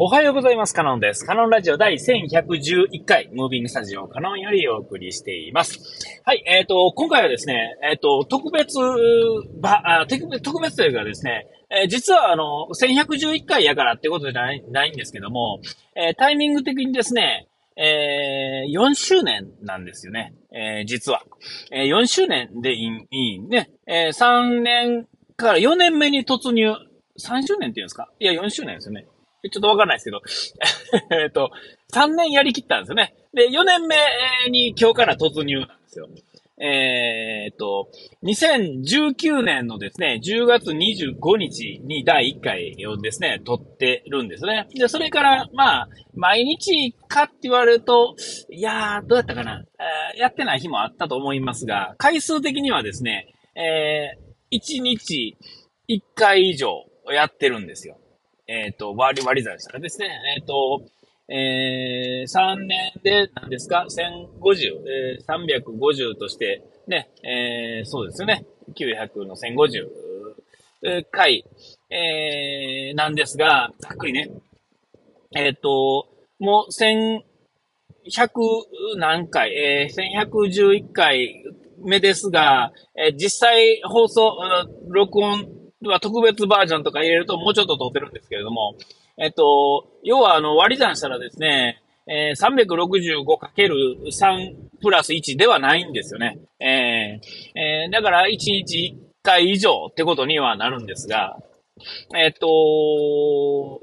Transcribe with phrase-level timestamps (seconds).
[0.00, 0.74] おはようございます。
[0.74, 1.26] カノンです。
[1.26, 5.80] カノンラジオ第1111回、ムービングスタジオカノンよりお送りしています。
[6.24, 8.78] はい、えっ、ー、と、今回はですね、えっ、ー、と、特別
[9.60, 15.58] ば、特別というかですね、えー、実はあの、1111回やからってことじゃないないんですけども、
[15.96, 20.32] えタイミング的にですね、えー、4周年なんですよね。
[20.52, 21.24] え、実は。
[21.72, 23.72] えー、4周年でいい、いいね。
[23.88, 26.72] えー、3年から4年目に突入。
[27.18, 28.08] 3周年っていうんですか？
[28.20, 29.08] いや、4周年ですよね。
[29.50, 30.20] ちょっとわかんないですけど、
[31.22, 31.50] えっと、
[31.92, 33.14] 3年やりきったんですよね。
[33.32, 33.96] で、4年目
[34.50, 36.08] に今日から突入なんですよ。
[36.60, 37.88] えー、っと、
[38.24, 44.66] 2019年のですね、10月25日に第1回をですね、撮ってるんですね。
[44.74, 48.16] で、それから、まあ、毎日かって言われると、
[48.50, 49.64] いやー、どうやったかな、
[50.14, 55.36] えー、やってない日もあったと思いますが、回数的にはですね、えー、1日
[55.88, 57.98] 1回以上やってるんですよ。
[58.48, 60.82] えっ、ー、と、割り割り算したらですね、えっ、ー、と、
[61.28, 68.46] えー、3年で何ですか ?1050、えー、350として、ね、えー、そうですよね。
[68.74, 71.44] 900の1050回、
[71.90, 74.30] えー、なんですが、ざっくりね。
[75.36, 77.22] えっ、ー、と、もう1100
[78.96, 81.44] 何回、えー、1111回
[81.84, 84.34] 目ですが、えー、実際放送、
[84.88, 88.74] 録音は特別バージョンとか入れるともうちょっと撮ってるんですけれども、
[89.16, 93.24] えっと、要はあの割り算したらですね、えー、
[94.06, 96.38] 365×3 プラス1ではないんですよね。
[96.58, 101.36] えー、えー、だから1日1回以上ってことにはなるんですが、
[102.16, 102.46] えっと、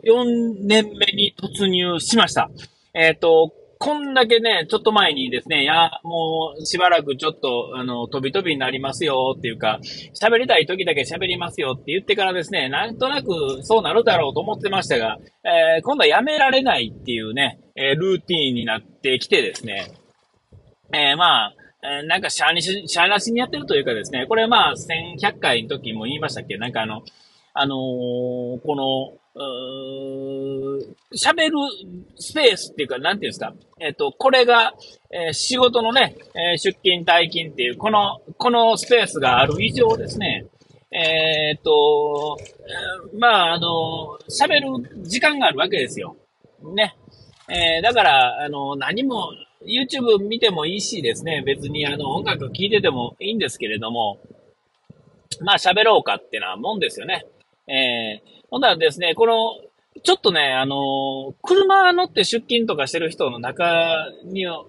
[0.04, 2.50] 4年目に突入しました。
[2.94, 3.54] えっと、
[3.86, 9.80] こんだけね、ちょっと前にですね、いや、もうしばらくちょっと、あの、飛び飛びになりますよっていうか、
[10.20, 19.92] 喋りたい時だけ喋りますよって言ってからですね、なんとなくそうなるだろうと思ってましたが、えー、今度はやめられないっていうね、えー、ルーティーンになってきてですね、
[20.92, 21.54] えー、まあ、
[22.08, 26.58] なんかシャーにし、シャーなしにやってるというかですね、これまあ、1100回の時も言いましたっけ？
[26.58, 27.04] なんかあの、
[27.54, 27.78] あのー、
[28.66, 29.14] この、
[31.14, 31.58] 喋る
[32.18, 33.54] スペースっていうか、なんていうんですか？
[33.80, 34.74] えっ、ー、と、これが、
[35.12, 40.46] えー、仕事のね、えー、出勤、退勤っていう、この、このスペースがある以上ですね、
[40.92, 42.38] えっと、
[43.18, 46.16] まあ、あの、喋る時間があるわけですよ。
[46.74, 46.96] ね。
[47.50, 49.30] えだから、あの、何も、
[49.66, 54.20] YouTube 見てもいいしですね、別にあの、音楽聴いててもいいんですけれども、
[55.42, 57.26] まあ、喋ろうかってなもんですよね。
[57.68, 59.54] えー、ほんならですね、この、
[60.06, 64.64] ちょっとね、あのー、車乗って出勤とかしてる人の中には、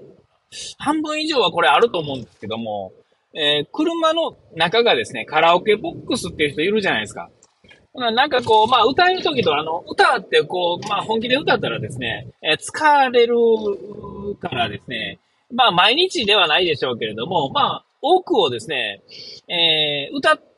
[0.79, 2.93] 半分以上はこれあると思うんですけども、
[3.35, 7.29] えー、車の中がですね、カラオケボックスっていう人いるじゃないですか。
[7.95, 13.37] なんかこう、まあ歌えるときとあの、歌ってこう、まあ本気で歌ったらですね、えー、疲れる
[14.41, 15.19] からですね、
[15.53, 19.03] まあ毎日ではないでしょうけれども、まあ多くをですね、
[19.49, 20.56] えー、歌って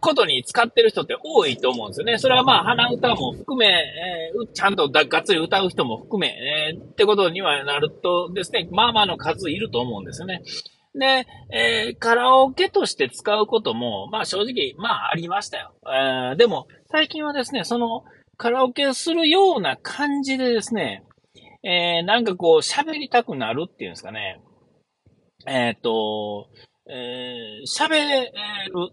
[0.00, 2.18] ことに使ってる人って多いと思うんですよね。
[2.18, 10.42] それはまあ、鼻歌も含め、えー、ちゃんとがっつり歌う人も含め、えー、ってことにはなるとですね、まあまあの数いると思うんですよね。
[10.98, 15.74] で、えー、カラオケとして使うことも、まあ正直、まあありましたよ。
[15.86, 18.04] えー、でも、最近はですね、その、
[18.38, 21.04] カラオケするような感じでですね、
[21.62, 24.40] えー、なんかこう、喋りたくなるっていうんですかね。
[25.46, 26.48] えっ、と、
[26.88, 28.30] えー、喋る、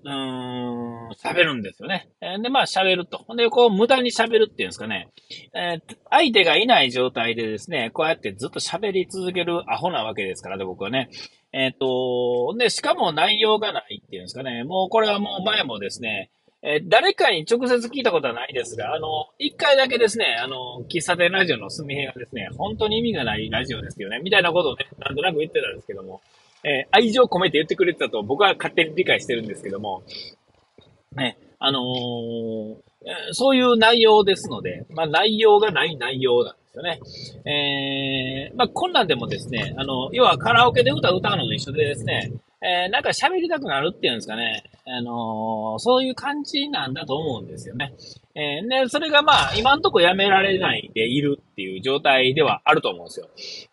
[0.04, 2.10] うん、喋るんですよね。
[2.42, 3.24] で、まあ喋ると。
[3.36, 5.10] で、こう無駄に喋るっていうんですかね。
[5.54, 11.10] えー、相手がいない状態でですね、こうやってずっと喋り続けるアホなわけですからね、僕はね。
[11.52, 14.64] えっ、ー、と、で、しかも内容がないっていうんですかね。
[14.64, 16.32] もうこれはもう前もですね、
[16.64, 26.22] え、誰かに直接聞いたことはないですが、あの、一回だけですね、あの、喫茶店ラジオのすみへがですね、本当に意味がないラジオですよね、みたいなことをね、なんとなく言ってたんですけども、
[26.64, 30.04] えー、愛情込めて言ってくれてたと僕は勝手に理解してるんですけども、
[31.16, 32.76] ね、あのー、
[33.32, 37.00] そういう内容ですので、まあ内容がない内容なんですよね。
[37.46, 42.32] えー、まあこんなんでもですね、あの、要はカラオケで歌歌うのと一緒でですね、
[42.64, 44.64] えー、なんか喋りたくなるっていうんですかね。
[44.86, 47.94] あのー、そういう感じなんだと思うんですよね。
[48.36, 53.28] えー、で、それがまあ、今んとこやめられないでいるっていう状態ではあると思うんですよ。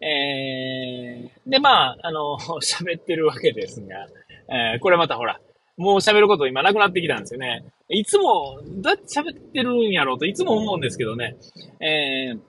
[0.05, 4.07] えー、で、まあ、あの、 喋ってるわけですが、
[4.49, 5.41] えー、これまたほら、
[5.77, 7.65] もう喋ること今なくなってきたんですよね。
[7.89, 11.37] いつも、どうやって喋ってるんやろうといつも思うんですけどね。
[11.81, 12.41] えー、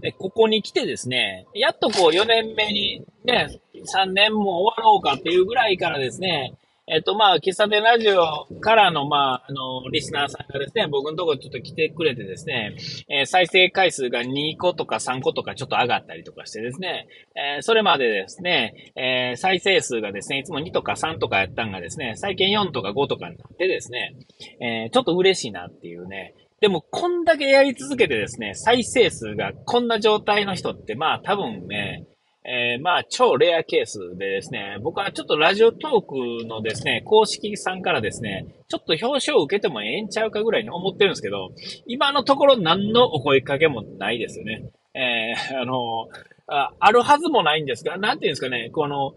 [0.00, 6.54] で、ここに来てですね、やっとこう4年目にね、3年も終わろうかっていうぐらいからですね、
[6.88, 12.76] えっ、と、まあ、喫茶店ラジオからの、まあ、あの、リスナーさんがですね、僕のところちょっと来てくれてですね、
[13.08, 24.14] えー、再生回数が2個とか3個とかちょっと上がったりとかしてですね、えー、それまでですね、えー、再生数がですね、いつも2とか3とかやったんがですね、最近4とか5とかになってですね、
[24.60, 32.06] え、ちょっと嬉しいなっていうね、でも、こんだけやり続けてですね、再生数がこんな状態の人って、まあ多分ね、
[32.48, 41.50] えー、まあ、超レアケースでですね、僕はちょっとラジオトークのですね、公式さんからですね、ちょっと表彰を受けてもええんちゃうかぐらいに思ってるんですけど、
[41.86, 44.70] 今のところ何のお声かけもないですよね。
[44.94, 46.08] えー、あの、
[46.46, 49.14] ああるはずもないんですが、なんていうんですかね、この、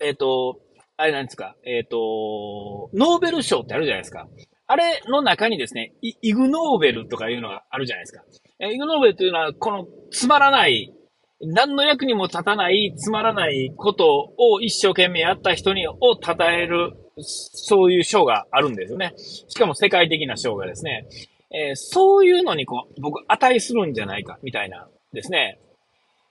[0.00, 0.58] えっ、ー、と、
[0.96, 4.26] あれなんですか、えっ、ー、と、ノーベル賞ってあるじゃないですか。
[4.68, 8.22] あれの中にですね、イグノーベルとかいうのがあるじゃないですか。
[8.66, 10.92] イグノーベルというのは、このつまらない
[11.40, 19.14] 何の役にも立たない、つまらないことを一生懸命やった人に、を称える、そういう賞があるんですよね。
[19.16, 21.06] しかも世界的な賞がですね。
[21.50, 25.60] えー、そういうのにこう、僕、値するんじゃないか、みたいな、ですね。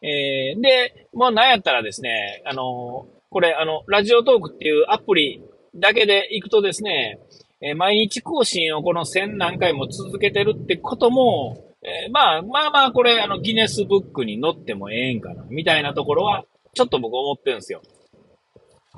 [0.01, 5.41] えー、で、まあ、なんやったらですね、あのー、これ、あの、ラジオトークっていうアプリ
[5.75, 7.19] だけで行くとですね、
[7.61, 16.43] えー、毎日更新をこの1000何回も続けてるってことも、えー、まあ、まあまあ、これ、あの、ギネスブックに載ってもええんかな、みたいなところは、
[16.73, 17.81] ちょっと僕思ってるんですよ。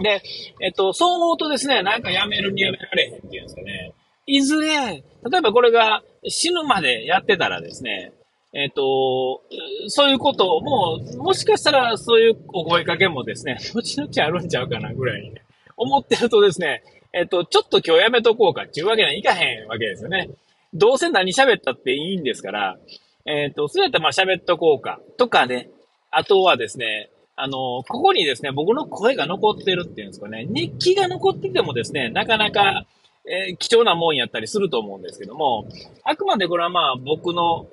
[0.02, 0.22] で、
[0.62, 3.94] えっと、そう思うとですね、なんかやめるにやめられへんっていうんですかね。
[4.26, 5.02] いずれ、例
[5.38, 8.14] えばこれが死ぬまでやってたらですね、
[8.54, 9.44] えっと、
[9.88, 15.42] そういうことをもう、もしかしたらそういうお声かけもですね、 後々あるんちゃうかなぐらいにね、
[15.78, 16.84] 思ってるとですね、
[17.14, 20.30] えっと、ちょっと今日やめとこうかっていうわけにはいかへんわけですよね。
[20.74, 22.78] どうせ何喋ったっていいんですから、
[23.26, 25.00] えっ、と、そうやったらまあ喋っとこうか。
[25.18, 25.70] とかね。
[26.12, 32.86] あとはですね、あの、ここにですね、僕の声が残ってるっていうんですかね、熱気が残っててもですね、なかなか、
[33.26, 35.68] えー、貴重なもんやったりすると思うんですけども、
[36.04, 37.68] あくまでこれはまあ僕の、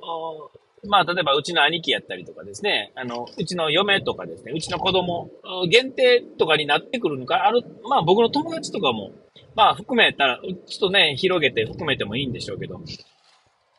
[0.84, 5.30] まあ例えばうちの兄貴やったりとかですね、あの、うちの嫁とかですね、うちの子供
[5.70, 9.12] 限定とかになってくるのか、ある、まあ僕の友達とかも
[9.56, 12.78] まあ、含めたら、ちょっとね、広げて含めてもいいんでしょうけど、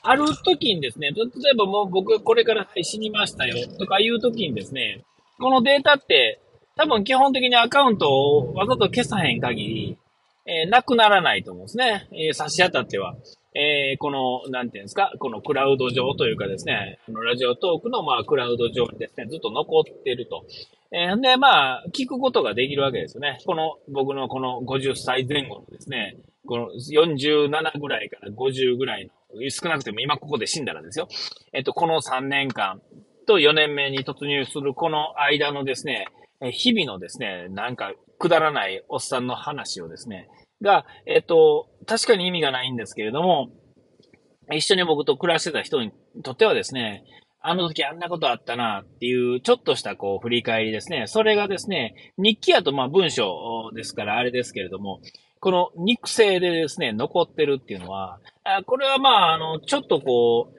[0.01, 5.03] ある時にですね、例えばもう僕これから死にましたよとかいう時にですね、
[5.39, 6.41] このデータって
[6.75, 9.97] 多分基本的にアカウントをわざと消さへん限り、
[10.47, 12.07] えー、なくならないと思うんですね。
[12.11, 13.15] えー、差し当たっては。
[13.57, 20.45] えー、この、なんていうんですか、このクラウド上というかですね、あのラジオトークのまあクラウド上にですね、ずっと残ってると。
[20.91, 23.39] えー、で、まあ、聞くことができるわけですよね。
[23.47, 31.07] この、僕のこの50歳前後のですね、この47ぐらいから50ぐらいの、少なくても今ここで死んだらですよ。
[31.51, 32.79] えっと、この3年間
[33.25, 36.05] と4年目に突入するこの間のですね、
[36.51, 40.29] 日々のですね、なんかくだらないおっさんの話をですね、
[40.61, 43.49] が、えっと、確かに意味がないんですけれども、
[44.51, 45.91] 一緒に僕と暮らしてた人に
[46.23, 47.03] とってはですね、
[47.41, 51.05] あの時あんなことあったなっていう、ちょっとしたこう振り返りですね。
[51.07, 55.01] それがですね、日記やとまあ文章ですからあれですけれども、
[55.39, 58.19] この肉声でですね、残ってるっていうのは、
[58.65, 60.51] これはまあ、あの、ちょっとこ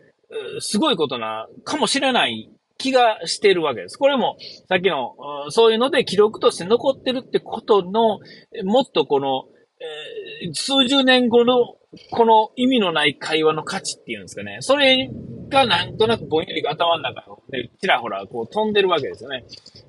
[0.56, 3.97] う、すごいことな、かもしれない気がしてるわけです。
[3.97, 4.37] これも、
[4.69, 5.17] さっきの、
[5.51, 8.21] そういうので記録として残ってるってことの、
[8.65, 9.47] もっとこの、
[9.81, 11.77] えー、数十年後の、
[12.11, 14.59] この意味のない会話の価値っていうんですかね。
[14.61, 15.11] それ
[15.49, 19.44] がなんとなくぼんやり頭の中でちらほらこう飛んでるわけですよね。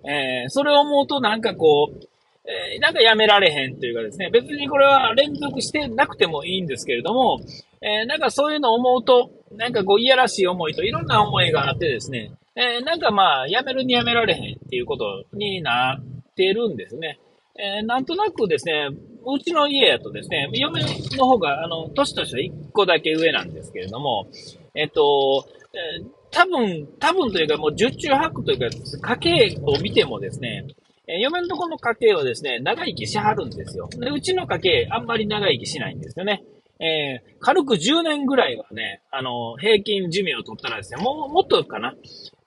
[0.05, 2.09] えー、それを思うとなんかこう、
[2.45, 7.39] えー、なんかやめられへんというかですね、別にこれは連続してなくてもいいんですけれども、
[7.81, 17.19] えー、なんかそういうのを思うと、なんかこう、いやらしい思いといろんな思いがあってですね、えー、なんかまあ、やめるにやめられへんっていうことになってるんですね。
[17.57, 18.89] えー、なんとなくですね、
[19.25, 20.81] うちの家やとですね、嫁
[21.17, 24.27] の方が、あの、年としては1個だけ上なんですけれども、
[24.75, 28.59] えっと、えー、多分、多分というかもう十中八九という
[28.99, 30.65] か、家計を見てもですね、
[31.07, 33.89] えー、嫁のところの家計はですね、長生きしはるんですよ。
[33.89, 36.43] で、うちの家計、あんまり長生きしないんですよね。
[36.81, 41.93] えー、軽く10年ぐらいはね、あの、平均寿命を取ったらですね、もう、もっとかな。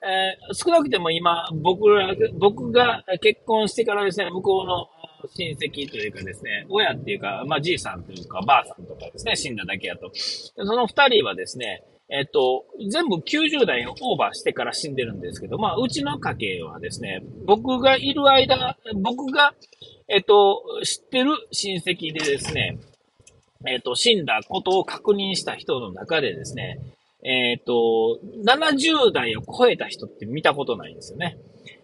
[0.04, 4.88] えー、少なくても今、僕ら、僕が結婚してからですね、向こうの
[5.28, 10.10] 親戚というかですね、親っていうか、まあ、じいさんというか、ばあさんとかですね、死んだだけやと。
[10.14, 19.54] その二人はですね、えっと、全部90代をオーバーしてから死んでるんですけど、まあ、うちの家系はですね、僕がいる間、僕が、
[20.08, 22.78] えっと、知ってる親戚でですね、
[23.66, 26.80] えっと、死んだことを確認した人の中でですね、
[27.24, 31.38] えっと、70代を超えた人って見たことないんですよね。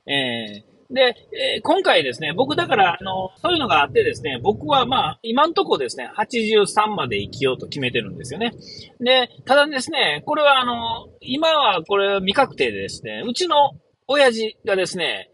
[0.06, 8.52] えーで、えー、今回ですね、僕だから、あの、そういうのがあってですね、僕はまあ、今んとこですね、83まで生きようと決めてるんですよね。
[8.98, 13.72] で、ただですね、これはあの、今はこれ未確定でですね、うちの
[14.06, 15.30] 親父がですね、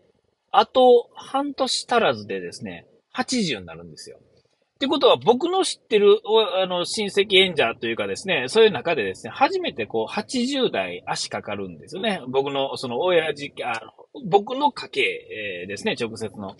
[0.51, 4.19] あと半年足らずでですね、80になるんですよ。
[4.19, 6.21] ってことは、僕の知ってる、
[6.61, 12.21] あの、親戚演者というかですね、そういう中でですね、初めてこう、80代足かかるんですよね。
[12.29, 16.57] 僕の、その、親父、あの、僕の家系、ですね、直接の。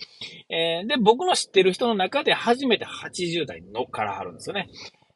[0.49, 4.69] えー、で、僕の知ってる人の中で初めて80代に乗っからはるんですよね。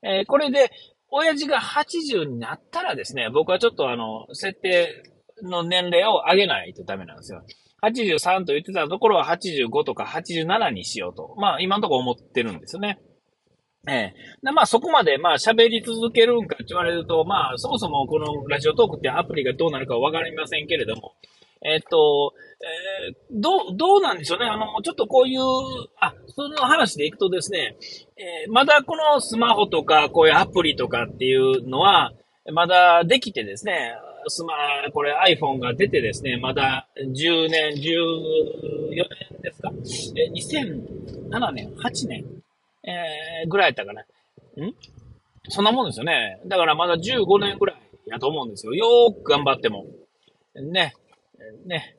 [0.03, 0.71] えー、これで、
[1.11, 5.03] 親父が80になったらですね、僕はちょっとあの、設定
[5.43, 7.43] の年齢を上げないとダメなんですよ。
[7.81, 11.35] 83と言ってたところは85とか87にしようと。
[11.37, 12.99] まあ今のところ思ってるんですよね。
[13.87, 14.13] ええ。
[14.43, 21.13] で、まあそこまでまあ喋り続けるんかって言われると、まあそもそもこのラジオトークってアプリがどうなるかわかりませんけれども、
[21.61, 24.45] えっと、えー、どう、どうなんでしょうね。
[24.45, 25.41] あの、ちょっとこういう、
[25.99, 27.75] あ、その話でいくとですね、
[28.17, 32.13] えー、まだこのスマホとかこういうアプリとかっていうのは、
[32.51, 33.93] まだできてですね、
[34.27, 34.53] スマ、
[34.93, 39.71] これ iPhone が出てですね、まだ10年、14年ですか
[40.17, 42.25] え、2007年、8年、
[42.83, 44.01] えー、ぐらいやったかな。
[44.01, 44.05] ん？
[45.49, 46.41] そんなもんですよね。
[46.47, 48.73] だからまだ15年ぐらいやと思うんですよ。
[48.73, 49.85] よーく頑張っても。
[50.55, 50.93] ね。
[51.65, 51.97] ね。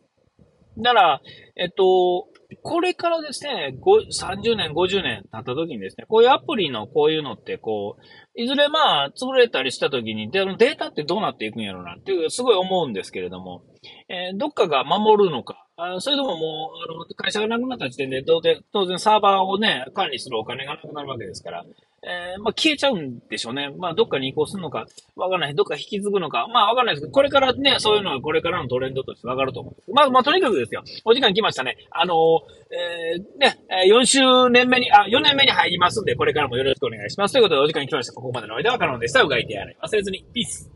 [0.78, 1.20] だから、
[1.56, 2.28] えっと、
[2.62, 13.62] これからですね、30年、50年経った時にですね、こういうアプリのこういうのって、こう、いずれまあ、潰れたりした時に、データってどうなっていくんやろうなっていう、すごい思うんですけれども、
[14.08, 21.64] えー、どっかが守るのか、あそれとももう、あの、会社がなくなった時点で、当然、当然サーバーをね、管理するお金がなくなるわけですから、
[22.02, 23.70] えー、まあ、消えちゃうんでしょうね。
[23.76, 25.54] まあ、どっかに移行するのか、わかんない。
[25.54, 29.90] どっか引き継ぐのか、まあ、わかんないですけど、これからね、そういうのはこれからのトレンドとしてわかると思うんです。
[29.92, 30.82] まあ、まあ、とにかくですよ。
[31.04, 31.76] お時間来ましたね。
[31.90, 32.14] あの、
[32.70, 33.58] えー、ね、
[33.90, 37.32] 4周年目に、あ、4年目に入りますんで、これからもよろしくお願いします。
[37.32, 38.12] ということで、お時間来ました。
[38.14, 39.22] ここまでの間は可能でした。
[39.22, 39.76] うがいてやれ。
[39.82, 40.24] 忘れずに。
[40.32, 40.70] ピース。